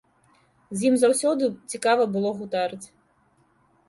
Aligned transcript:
З 0.77 0.85
ім 0.87 0.95
заўсёды 1.03 1.49
цікава 1.73 2.03
было 2.15 2.31
гутарыць. 2.39 2.81